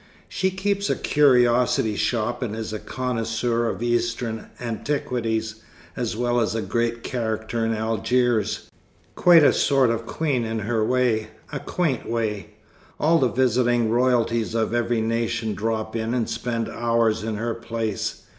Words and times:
She 0.27 0.49
keeps 0.49 0.89
a 0.89 0.95
curiosity 0.95 1.95
shop, 1.95 2.41
and 2.41 2.55
is 2.55 2.73
a 2.73 2.79
connoisseur 2.79 3.69
of 3.69 3.83
Eastern 3.83 4.47
antiquities, 4.59 5.57
as 5.95 6.17
well 6.17 6.39
as 6.39 6.55
a 6.55 6.61
great 6.63 7.03
character 7.03 7.63
in 7.63 7.71
Algiers, 7.75 8.67
quite 9.13 9.43
a 9.43 9.53
sort 9.53 9.91
of 9.91 10.07
queen 10.07 10.43
in 10.43 10.57
her 10.57 10.83
way 10.83 11.27
a 11.51 11.59
quaint 11.59 12.09
way. 12.09 12.55
All 12.99 13.19
the 13.19 13.27
visiting 13.27 13.91
Royalties 13.91 14.55
of 14.55 14.73
every 14.73 15.01
nation 15.01 15.53
drop 15.53 15.95
in 15.95 16.15
and 16.15 16.27
spend 16.27 16.67
hours 16.67 17.21
in 17.23 17.35
her 17.35 17.53
place. 17.53 18.23